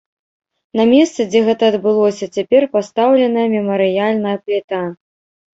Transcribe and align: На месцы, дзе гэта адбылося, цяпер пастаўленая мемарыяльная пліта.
На 0.79 0.85
месцы, 0.93 1.19
дзе 1.33 1.41
гэта 1.49 1.63
адбылося, 1.73 2.29
цяпер 2.37 2.67
пастаўленая 2.79 3.47
мемарыяльная 3.55 4.37
пліта. 4.47 4.85